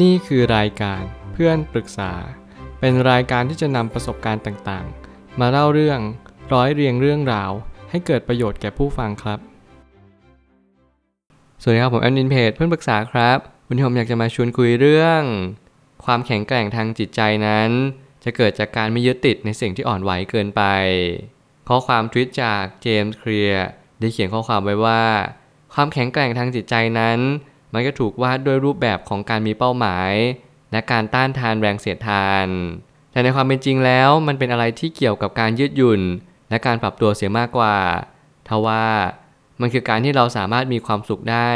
[0.00, 2.12] นี่คือรายการเพื่อนปรึกษา
[2.80, 6.00] เป็นรายการที่จะนำประสบการณ์ต่างๆ มาเล่าเรื่อง
[6.52, 7.50] ร้อยเรียงเรื่องราว
[7.90, 9.38] ให้เกิดประโยชน์แก่ผู้ฟังครับ
[11.62, 15.22] สวัสดีครับผมแอดมินเพจเพื่อนปรึกษาครับ วันนี้ผมอยากจะมาชวนคุยเรื่อง
[16.04, 17.70] ความแข็งแกร่งทางจิตใจนั้น
[18.24, 20.62] จะเกิดจากการไม่ยึดติดในสิ่งที่อ่อนไหวเกินไป
[21.68, 23.66] ข้อความทวิตจากเจมส์เคลียร์
[24.00, 25.04] ได้เขียนข้อความไว้ว่า
[25.74, 27.18] ความแข็งแกร่งทางจิตใจนั้น
[27.72, 30.12] มันก็ถูกวาดด้วยรูปแบบของการมีเป้าหมาย
[30.72, 32.46] และการต้านทานแรงเสียดทาน
[33.12, 36.00] แต่ในความเป็นจริงแล้วมันเป็นอะไรที่เกี่ยวกับการยืดหยุ่น
[36.50, 37.76] และการปรับตัวเสียมากกว่า
[38.48, 38.84] ทว่า
[39.60, 41.50] มันคือการที่เราสามารถมีความสุขได้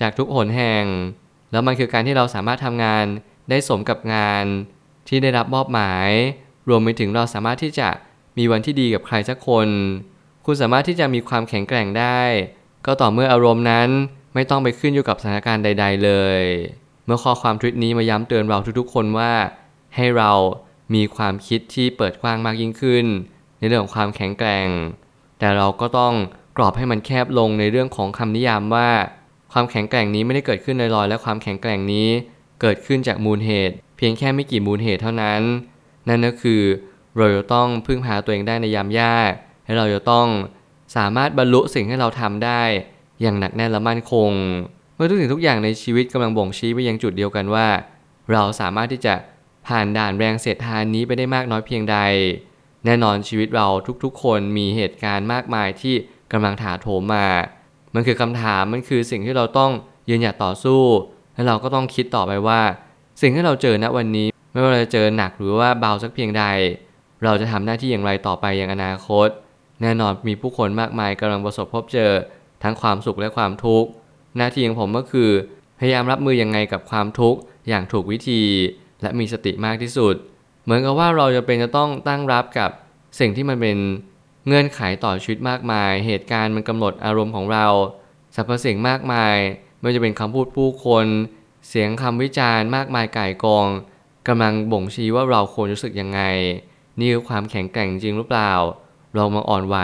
[0.00, 0.84] จากทุกหนแห่ง
[1.52, 3.04] แล้วมันคือการที่เราสามารถทำงาน
[3.50, 4.44] ได้สมกับงาน
[5.08, 6.08] ที่ได้รับมอบหมาย
[6.68, 7.88] รวมไปถึงเราสามารถที่จะ
[8.38, 9.68] มีวันที่ดีกับใครสักคน
[10.46, 12.20] คุณสามารถที่จะมีความแข็งแกร่งได้
[12.86, 13.88] ก็ต่อเมื่ออารมณ์นั้น
[14.38, 16.42] ไม่ต้องไปขึ้นอยู่กับสถานการณ์ใด ๆ เลย
[17.06, 19.32] เมื่อข้อความทวิตนี้มาย้ำเตือนเราทุกๆ คนว่า
[19.96, 20.32] ให้เรา
[20.94, 23.06] มีความคิดที่เปิดกว้างมากยิ่งขึ้น
[23.58, 24.68] ในเรื่องของความแข็งแกร่ง
[25.38, 26.14] แต่เราก็ต้อง
[26.56, 28.88] กรอบให้มันแคบลงในเรื่องของคำนิยามว่า
[29.52, 32.08] ความแข็งแกร่งนี้ไม่ได้เกิดขึ้นลอยๆ และความแข็งแกร่งนี้
[32.60, 35.42] เกิดขึ้นจากมูลเหตุ เพียงแค่ไม่กี่มูลเหตุเท่านั้น
[36.08, 36.62] นั่นก็คือ
[37.16, 39.32] เราจะต้องพึ่งพาตัวเองได้ในยามยาก
[39.64, 40.26] และเราจะต้อง
[40.96, 42.62] สามารถบรรลุสิ่งที่เราทำได้
[43.20, 44.30] อย่างหนักแน่นและมั่นคง
[44.94, 47.66] เมื่อทุกสิ่งทุกอย่างในชีวิตกำลังบ่งชี้ไปยังจุดเดียวกันว่า
[48.32, 49.14] เราสามารถที่จะ
[49.66, 51.98] ผ่านด่านแรงเสียดทานนี้ไปได้มากน้อยเพียงใด
[52.84, 53.66] แน่นอนชีวิตเรา
[54.04, 55.94] ทุกๆ คนมีเหตุการณ์มากมายที่
[56.32, 57.26] กำลังถาโถมมา
[57.94, 59.72] มันคือคำถามมันคือสิ่งที่เราต้อง
[60.08, 60.82] ยืนหยัดต่อสู้
[61.34, 62.60] และเราก็ต้องคิดต่อไปว่า
[63.20, 66.44] สิ่งที่เราเจอณวันนี้ ไม่ว่าเราจะเจอหนักหรือว่าเบาสักเพียงใด
[67.24, 69.28] เราจะทำหน้าที่อย่างไรต่อไปอย่างอนาคต
[69.82, 72.10] แน่นอนมีผู้คนมากมายกำลังประสบพบเจอ
[72.62, 73.88] ทั้งความสุขและความทุกข์
[74.36, 75.30] หน้าที่ของผมก็คือ
[75.78, 78.42] พยายามรับมือยังไงกับความทุกข์อย่างถูกวิธี
[79.02, 80.14] และมีสติมากที่สุด
[80.64, 82.70] เหมือนกับว่าเราจะเป็นจะต้องตั้งรับกับ
[83.20, 83.78] สิ่งที่มันเป็น
[84.46, 87.66] เงื่อนไขต่อชีวิตมากมาย เหตุการณ์มันกำหนดอารมณ์ของเรา
[88.34, 89.36] สรรพสิ่งมากมาย
[89.78, 91.06] ไม่ว่าจะเป็นคำพูดผู้คน
[91.68, 93.68] เสียงคำวิจารณ์มากมายก่ายกอง
[94.28, 96.20] กำลังบ่งชี้ว่าเราควรรู้สึกยังไง
[96.98, 98.52] นี่คือความแข็งแกร่งจริงหรือเปล่า
[99.14, 99.76] เรามาอ่อนไหว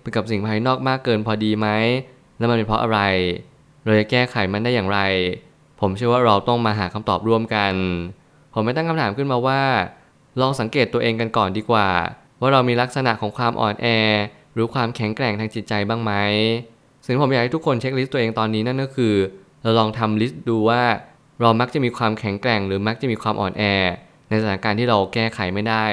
[0.00, 1.68] ไปกับสิ่งภายนอกมากเกินพอดีไหม
[2.40, 3.00] แล้วมันเป็นเพราะอะไร
[3.84, 5.00] เราจะแก้ไขมันได้อย่างไร
[5.80, 7.74] ผมเชื่อว่าเราต้องมาหาคำตอบร่วมกัน
[8.54, 9.62] ผมไม่ตั้งคำถามขึ้นมาว่า
[10.40, 11.88] ลองสังเกตตัวเองกันก่อนดีกว่า
[12.40, 13.86] ว่าเรามีลักษณะของความอ่อนแอ
[14.54, 16.12] หรือความแข็งแกร่งทางจิตใจบ้างไหม
[17.04, 19.14] สิ่งที่ผมอยากให้ทุกคน checklist ตัวเองตอนนี้นั่นก็คือ
[19.62, 20.82] เราลองทำ list ดูว่า
[21.40, 23.62] เรามักจะมีความแข็งแกร่ง หรือมักจะมีความอ่อนแอ
[24.28, 25.86] ในสถานการณ์ที่เราแก้ไขไม่ได้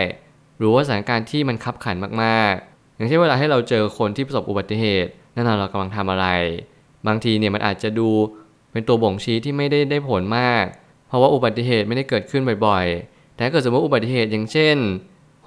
[0.57, 6.27] หรือว่าสถานการณ์ที่มันคับขันมากๆ อย่างเช่นเวลาให้เราเจอคนที่ประสบอุบัติเหตุ แน่นอนเรากำลังทำอะไร
[7.07, 8.09] บางทีเนี่ยมันอาจจะดู
[8.71, 10.65] เป็นตัวบ่งชี้ที่ไม่ได้ได้ผลมาก
[11.07, 14.77] เพราะว่าอุบัติเหตุไม่ได้เกิดขึ้นบ่อยๆ แต่ถ้าเกิดสมมติอุบัติเหตุอย่างเช่น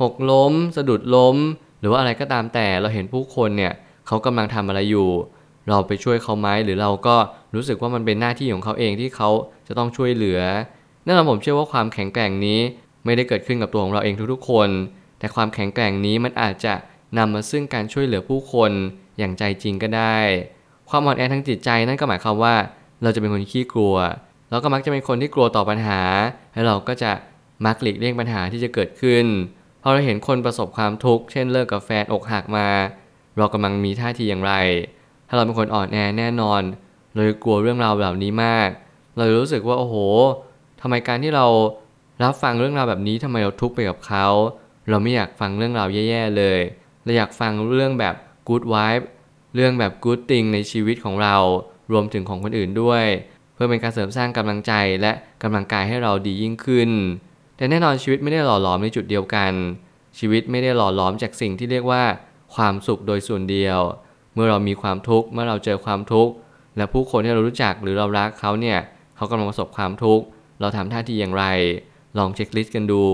[0.03, 1.37] หกล้ม สะดุดล้ม
[1.81, 3.73] หรือว่าอะไรก็ตามแต่เราเห็นผู้คนเนี่ย
[4.07, 5.09] เขากำลังทำอะไรอยู่
[5.69, 7.17] เราไปช่วยเขาไหมหรือเราก็
[7.55, 9.31] รู้สึกว่ามันเป็นหน้าที่ของเขาเองที่เขา
[9.67, 10.41] จะต้องช่วยเหลือ
[11.05, 12.61] แน่นแหละผมเชื่อว่าความแข็งแกร่งนี้
[13.05, 14.69] ไม่ได้เกิดขึ้นกับตัวของเราเองทุกๆคน
[15.19, 16.75] แต่ความแข็งแกร่งนี้มันอาจจะ
[17.19, 18.73] นำมาซึ่งการช่วยเหลือผู้คน
[19.21, 20.19] อย่างใจจริงก็ได้
[20.91, 22.55] ความอ่อนแอทางจิตใจนั่นก็หมายความว่า
[23.03, 23.97] เราจะเป็นคนขี้กลัว
[24.51, 26.01] แล้วก็มักจะเป็นคนที่กลัวต่อปัญหา
[26.55, 27.13] แล้วเราก็จะ
[27.67, 29.27] มักหลีกเลี่ยงปัญหาที่จะเกิดขึ้น
[29.83, 32.69] พอเราเห็นคนประสบความทุกข์ เช่นเลิกกับแฟนอกหักมา
[33.37, 34.55] เรากำลังมีท่าทีอย่างไร
[35.29, 36.63] ถ้าเราเป็นคนอ่อนแอแน่นอน
[37.15, 38.69] เราจะกลัวเรื่องราวแบบนี้มาก
[39.17, 39.97] เราจะรู้สึกว่าโอ้โห
[40.81, 41.47] ทำไมการที่เรา
[42.25, 44.27] รับฟังเรื่องราวแบบนี้ทำไมเราทุกข์ไปกับเขา
[44.89, 46.61] เราไม่อยากฟังเรื่องราวแย่ๆเลย
[47.05, 48.15] เราอยากฟังเรื่องแบบ
[48.51, 49.05] good vibe
[49.55, 51.37] เรื่องแบบ good thing ในชีวิตของเรา
[51.93, 53.05] รวมถึงของคนอื่นด้วย
[53.55, 55.13] เพื่อเป็นการเสริมสร้างกำลังใจและ
[55.43, 56.91] กำลังกายให้เราดียิ่งขึ้น
[57.57, 59.53] แต่แน่นอนชีวิตไม่ได้หล่อหลอมในจุดเดียวกัน
[60.19, 62.03] ชีวิตไม่ได้หล่อหลอมจากสิ่งที่เรียกว่า
[62.55, 63.79] ความสุขโดยส่วนเดียว
[64.35, 66.33] เมื่อเรามีความทุกข์เมื่อเราเจอความทุกข์
[66.77, 68.79] และผู้คนที่เรารู้จักหรือเรารักเขาเนี่ย
[69.17, 70.25] เขากำลังประสบความทุกข์
[70.61, 71.45] เราทำท่าทีอย่างไร
[72.19, 73.05] ลองเช็คลิสต์กันดู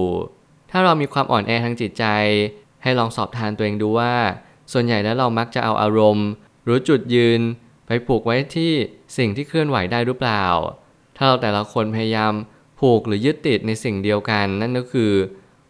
[0.70, 2.04] ถ้าเรามีความอ่อนแอทางจิตใจ
[2.82, 4.12] ให้ลองสอบทานตัวเองดูว่า
[4.72, 6.28] ส่วนใหญ่แล้วเรามักจะเอาอารมณ์
[6.64, 7.40] หรือจุดยืน
[7.86, 8.72] ไปผูกไว้ที่
[9.18, 10.44] สิ่งที่เคลื่อนไหวได้หรือเปล่า
[11.16, 12.32] ถ้าเราแต่ละคนพยายาม
[12.80, 15.12] ผูกหรือยึดติดในสิ่งเดียวกัน นั่นก็คือ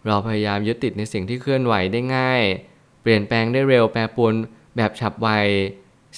[0.06, 2.43] เราพยายามยึดติดในสิ่งที่เคลื่อนไหวได้ง่าย
[3.02, 4.32] เปลี่ยนแปลงได้เร็วแปรปรวน
[4.76, 5.28] แบบฉับไว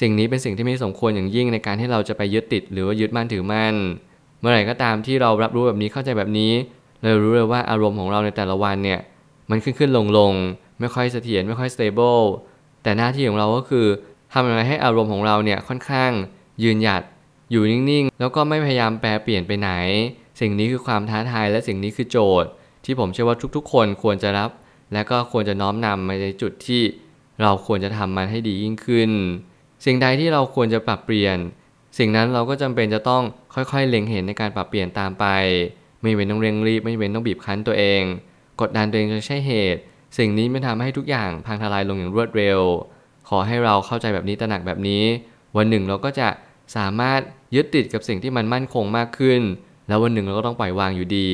[0.00, 3.74] สิ่งนี้เป็นสิ่งที่ไม่สมควรอย่างยิ่งในการที่เราจะไปยึดติดหรือว่ายึดมั่นถือมั่น
[4.40, 6.52] เมื่อไหร่ก็ตามที่เรารับรู้แบบนี้เข้าใจแบบนี้
[7.02, 9.00] เรารู้เลยว่าอารมณ์ของเราในแต่ละวันเนี่ย
[9.50, 10.32] มันขึ้นขึ้นลงลง
[10.80, 12.24] ไม่ค่อยเสถียรไม่ค่อย stable
[12.88, 13.86] แต่หน้าที่ของเราก็คือ
[14.32, 16.12] ทำยังไงให้อารมณ์ของเราเนี่ยค่อนข้าง
[16.62, 17.02] ยืนหยัด
[17.50, 19.70] อยู่นิ่งๆ แล้วก็ไม่พยายามแปรเปลี่ยนไปไหน
[20.40, 22.48] สิ่งนี้คือความท้าทายและสิ่งนี้คือโจทย์
[22.84, 24.50] ที่ผมเชื่อว่าทุกๆ คนควรจะรับ
[24.92, 26.82] และก็ควรจะน้อมนำมาในจุดที่
[27.42, 29.10] เราควรจะทำมันให้ดียิ่งขึ้น
[29.84, 31.36] สิ่งใดที่เราควรจะปรับเปลี่ยน
[31.98, 33.22] สิ่งนั้นเราก็จำเป็นจะต้อง
[33.54, 35.26] ค่อยๆ เล็งเห็นในการปรับเปลี่ยนตามไป
[36.00, 38.02] ไม่เป็นต้องเร่งรีบไม่เป็นต้องบีบคั้นตัวเอง
[38.60, 39.80] กดดันตัวเองจนใช่เหตุ
[40.16, 42.60] สิ่งนี้ไม่ทำให้ทุกอย่างพังทลายลงอย่างรวดเร็ว
[43.28, 45.02] ขอให้เราเข้าใจแบบนี้ตระหนักแบบนี้
[45.56, 46.28] วันหนึ่งเราก็จะ
[46.76, 47.20] สามารถ
[47.54, 49.40] ยึดติดกับสิ่งที่มันมั่นคงมากขึ้น
[49.88, 51.28] แล้ววันหนึ่งเราก็ต้องปล่อยวางอยู่ดี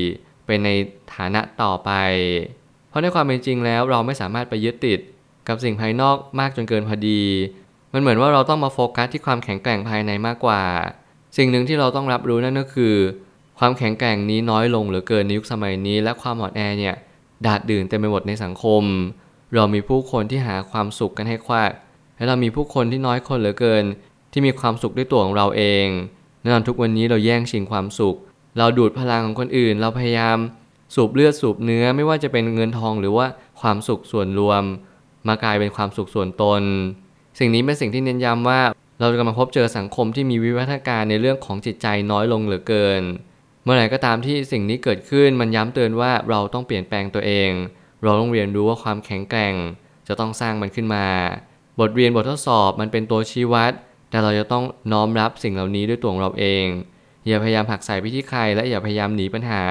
[0.46, 0.70] เป็นใน
[1.14, 1.90] ฐานะต่อไป
[2.88, 5.00] เพราะในความเป็นจริงแล้วเราไม่สามารถไปยึดติด
[5.48, 7.22] กับสิ่งภายนอกมากจนเกินพอดี
[7.92, 10.62] มันเหมือนว่าเราต้องมาโฟกัสที่ความแข็งแกร่งภายในมากกว่า
[11.36, 12.94] สิ่งหนึ่งที่เราต้องรับรู้นั่นก็คือ
[13.58, 16.94] ความแข็งแกร่งนี้น้อยลงเหลือเกินในยุคสมัยนี้ และความอ่อนแอเนี่ย
[17.46, 18.82] ดาดดื่นเต็มไปหมดในสังคม
[19.54, 21.70] เรามีผู้คนที่หาความสุขกันให้ควัก
[22.16, 23.84] และเรามีผู้คนที่น้อยคนเหลือเกิน
[24.32, 25.86] ที่มีความสุขด้วยตัวของเราเอง
[26.40, 28.16] แน่นอนทุกวันนี้เราแย่งชิงความสุข
[28.58, 30.36] เราดูดพลังของคนอื่น เราพยายาม
[30.94, 33.26] สูบเลือดสูบเนื้อไม่ว่าจะเป็นเงินทองหรือว่า
[33.60, 34.62] ความสุขส่วนรวม
[35.28, 36.62] มากลายเป็นความสุขส่วนตน
[37.38, 38.60] สิ่งนี้เป็นสิ่งที่เน้นย้ำว่า
[39.00, 43.02] เราจะกำลังพบเจอสังคมที่มีวิวัฒนาการในเรื่องของจิตใจน้อยลงเหลือเกิน
[43.66, 47.50] มื่อไหร่ก็ตามที่สิ่งนี้เกิดขึ้นมันย้ำเตือนว่าเราต้องเปลี่ยนแปลงตัวเอง
[48.02, 49.54] เราต้องเรียนรู้ว่าความแข็งแกร่ง
[50.08, 51.06] จะต้องสร้างมันขึ้นมา
[51.80, 53.72] บทเรียนบททดสอบมันเป็นตัวชี้วัด
[54.10, 56.66] แต่เราจะต้องน้อมรับสิ่งเหล่านี้ด้วยตัวเราเอง
[57.26, 59.62] อย่าพยายามหักใส่ไปที่ใคร และอย่าพยายามหนีปัญหา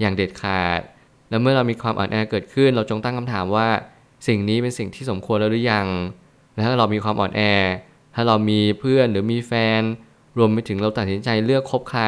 [0.00, 0.80] อย่างเด็ดขาด
[1.30, 3.68] และเมื่อเรามีความอ่อนแอเกิดขึ้น เราจงตั้งคำถามว่า
[4.26, 5.86] สิ่งนี้เป็นสิ่งที่สมควรแล้วหรือยัง
[6.54, 7.42] และถ้าเรามีความอ่อนแอ
[8.14, 9.80] ถ้าเรามีเพื่อนหรือมีแฟน
[10.38, 12.04] รวมไปถึงเราตัดสินใจเลือกคบใคร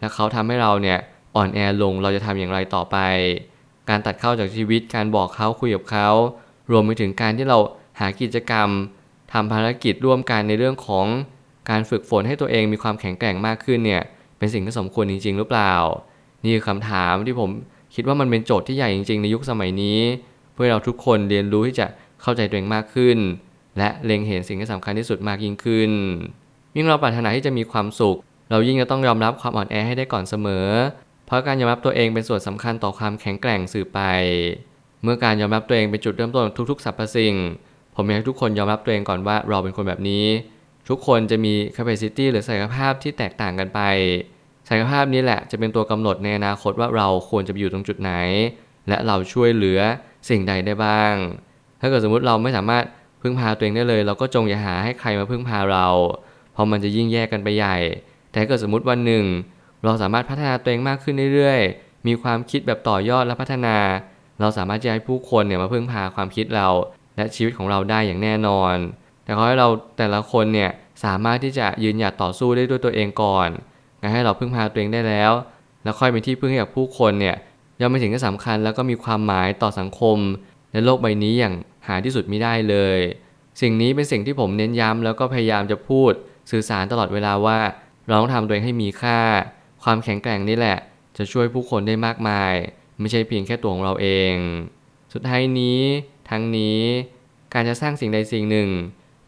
[0.00, 0.98] และเขาทำให้เราเนี่ย
[1.36, 2.96] อ่อนแอลงเราจะทำอย่างไรต่อไป
[3.88, 6.08] การตัดเข้าจากชีวิตการบอกเขาคุยกับเขา
[6.70, 7.58] รวมไปถึงการที่เรา
[8.00, 8.68] หากิจกรรม
[9.32, 11.06] ทำภารกิจร่วมกันในเรื่องของ
[11.70, 14.02] การฝึกฝนให้ตัวเองมีความแข็งแกร่งมากขึ้นเนี่ย
[14.38, 15.74] เป็นสิ่งที่สมควรจริง ๆ หรือเปล่า
[16.42, 17.50] นี่คือคำถามที่ผม
[17.94, 19.98] คิดว่ามันเป็นโจทย์ที่ใหญ่จริง ๆ ในยุคสมัยนี้
[20.54, 21.86] เพื่อเราทุกคนเรียนรู้ที่จะ
[22.22, 23.18] เข้าใจตัวเองมากขึ้น
[23.78, 25.90] และเล็งเห็นสิ่งที่สำคัญที่สุดมากยิ่งขึ้น
[26.76, 28.18] ยิ่งเราปรารถนาที่จะมีความสุข
[28.50, 30.66] เรายิ่งจะต้องยอมรับความอ่อนแอให้ได้ก่อนเสมอ
[31.26, 34.00] เพราะการยอมรับตัวเองเป็นส่วนสำคัญต่อความแข็งแกร่งสื่อไป
[35.02, 37.34] เมื่อการยอมรับตัวเองเป็นจุดเริ่มต้นทุกๆสรรพสิ่ง
[37.96, 40.26] ผมอยากให้ทุกคนยอมรับตัวเองก่อนว่าเราเป็นคนแบบนี้
[40.88, 43.80] ทุกคนจะมี capacity หรือศักยภาพที่แตกต่างกันไป
[44.68, 48.12] ศักยภาพนี้แหละจะเป็นตัวกำหนดในอนาคตว่าเราควรจะไปอยู่ตรงจุดไหน
[48.88, 49.80] และเราช่วยเหลือ
[50.28, 51.14] สิ่งใดได้บ้าง
[51.80, 52.84] ถ้าเกิดสมมติเราไม่สามารถ
[53.22, 55.86] พึ่งพาตัวเองได้เลย เราก็จงอย่าหาให้ใครมาพึ่งพาเรา
[56.52, 57.76] เพราะมันจะยิ่งแยกกันไปใหญ่
[58.30, 59.24] แต่เกิดสมมติวันหนึ่ง
[59.84, 63.76] เราสามารถพัฒนาตัวเองมากขึ้นเรื่อยๆ มีความคิดแบบต่อยอดและพัฒนา
[64.40, 66.68] เราสามารถจะให้ผู้คนเนี่ยมาพึ่งพาความคิดเรา
[67.16, 68.74] และชีวิตของเราได้อย่างแน่นอน
[69.24, 69.68] แต่ขอให้เรา
[69.98, 70.70] แต่ละคนเนี่ย
[71.04, 73.48] สามารถที่จะยืนหยัดต่อสู้ได้ด้วยตัวเองก่อน
[74.00, 75.32] งานให้เราพึ่งพาตัวเองได้แล้ว
[75.82, 77.36] แล้วค่อยเป็นที่พึ่งให้กับผู้คนเนี่ย
[77.80, 80.16] ย่อมเป็นสิ่งที่สำคัญแล้วก็มีความหมายต่อสังคม
[80.72, 81.54] ในโลกใบนี้อย่าง
[81.86, 82.98] หาที่สุดไม่ได้เลย
[83.60, 86.12] สิ่งนี้เป็นสิ่งที่ผมเน้นย้ำแล้วก็พยายามจะพูด
[86.50, 87.58] สื่อสารตลอดเวลาว่า
[88.10, 89.18] เราต้องทำตัวเองให้มีค่า
[89.82, 90.78] ความแข็งแกร่งนี่แหละ
[91.16, 92.52] จะช่วยผู้คนได้มากมาย
[93.00, 94.34] ไม่ใช่เพียงแค่ตัวของเราเอง
[95.12, 95.80] สุดท้ายนี้
[96.30, 96.80] ทั้งนี้
[97.54, 98.68] การจะสร้างสิ่งใดสิ่งหนึ่ง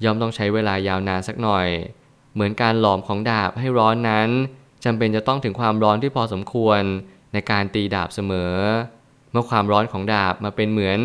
[0.05, 1.69] ย่อมต้องใช้เวลายาวนานสักหน่อย
[2.35, 4.29] เหมือนการหลอมของดาบให้ร้อนนั้น
[4.85, 6.81] จำเป็นจะต้องถึงความร้อนที่พอสมควร
[7.33, 8.55] ในการตีดาบเสมอ
[9.31, 10.99] เมื่อความร้อนของดาบมาเป็นเหมือน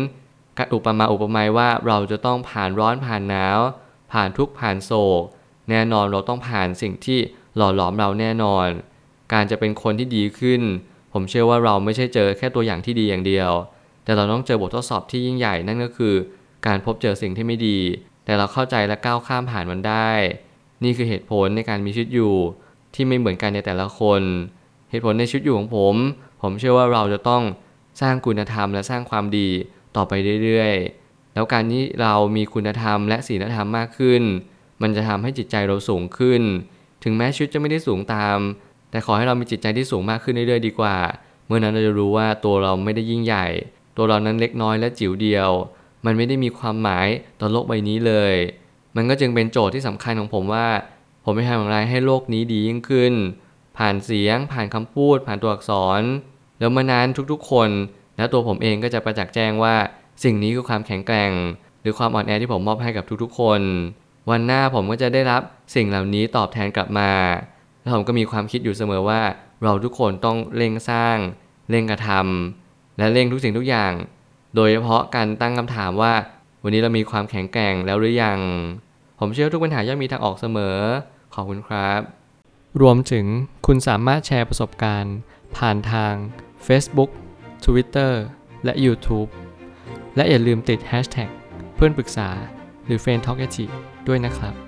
[0.58, 3.58] การอุปมาอุปไมยว่าเราจะต้องผ่านร้อนผ่านหนาว
[4.12, 5.22] ผ่านทุกข์ผ่านโศก
[5.70, 7.18] แน่นอนเราต้องผ่านสิ่งที่
[7.58, 8.66] หล่อหลอมเราแน่นอน
[9.32, 10.62] การจะเป็นคนที่ดีขึ้น
[11.12, 13.50] ผมเชื่อว่าเราไม่ใช่เจอแค่ตัวอย่างที่ดีอย่างเดียว
[14.04, 16.14] แต่เราต้องเจอบททดสอบที่ยิ่งใหญ่นั่นก็คือ
[16.66, 17.78] การพบเจอสิ่งที่ไม่ดี
[18.24, 20.10] แต่เราเข้าใจและก้าวข้ามผ่านมันได้
[20.84, 22.34] นี่คือเหตุผลในการมีชีวิตอยู่
[22.94, 24.22] ที่ไม่เหมือนกันในแต่ละคน
[24.90, 25.94] เหตุผลในชีวิตอยู่ของผม
[26.42, 27.42] ผมเชื่อว่าเราจะต้อง
[28.00, 29.48] สร้างคุณธรรมและสร้างความดี
[29.96, 30.12] ต่อไป
[30.42, 34.22] เรื่อยๆ แล้วการที่เรามีคุณธรรมและศีลธรรมมากขึ้น
[34.82, 36.42] มันจะทำให้จิตใจเราสูงขึ้น
[37.02, 38.38] ถึงแม้ชีวิตจะไม่ได้สูงตาม
[38.90, 40.96] แต่ขอให้เรามีจิตใจที่สูงมากขึ้นเรื่อยๆดีกว่า
[41.46, 43.46] เมื่อนั้นเราจะรู้ว่าตัวเราไม่ได้ยิ่งใหญ่
[43.96, 45.50] ตัวเรานั้นเล็กน้อยและจิ๋วเดียว
[46.04, 47.06] มันไม่ได้มีความหมาย
[47.40, 48.34] ต่อโลกใบนี้เลย
[48.96, 50.66] มันก็จึงเป็นโจทย์ที่สำคัญของผมว่า
[51.24, 53.14] ผมจะทำอย่างไรให้โลกนี้ดียิ่งขึ้น
[53.78, 56.02] ผ่านเสียง ผ่านคำพูด ผ่านตัวอักษร
[56.58, 57.70] แล้วเมื่อนั้นทุกๆ คน
[58.16, 59.74] และตัวผมเองก็จะประจักษ์แจ้งว่า
[60.24, 61.32] สิ่งนี้คือความแข็งแกร่ง
[61.82, 63.60] หรือความอ่อนแอที่ผมมอบให้กับทุกๆ คน
[64.30, 65.42] วันหน้าผมก็จะได้รับ
[65.74, 67.10] สิ่งเหล่านี้ตอบแทนกลับมา
[67.80, 69.20] แล้วผมก็มีความคิดอยู่เสมอว่า
[69.62, 71.16] เราทุกคนต้องเร่งสร้าง
[71.70, 73.92] เร่งกระทำและเร่งทุกสิ่งทุกอย่าง
[74.54, 76.12] โดยเฉพาะการตั้งคำถามว่า
[76.62, 78.40] วันนี้เรามีความแข็งแกร่งแล้วหรือยัง
[79.18, 80.76] ผมเชื่อทุกปัญหาย่อมมีทางออกเสมอ
[81.34, 82.00] ขอบคุณครับ
[82.80, 83.26] รวมถึง
[83.66, 85.16] คุณสามารถแชร์ประสบการณ์
[85.56, 86.14] ผ่านทาง
[86.66, 87.10] Facebook
[87.64, 88.12] Twitter
[88.64, 89.28] และ YouTube
[90.16, 91.30] และอย่าลืมติด Hashtag
[91.74, 92.28] เพื่อนปรึกษา
[92.86, 93.40] หรือ f r ร e n d t a l k
[94.08, 94.67] ด้วยนะครับ